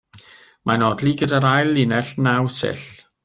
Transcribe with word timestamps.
Mae'n 0.69 0.85
odli 0.87 1.13
gyda'r 1.19 1.45
ail 1.51 1.69
linell 1.75 2.11
naw 2.29 2.51
sill. 2.59 2.85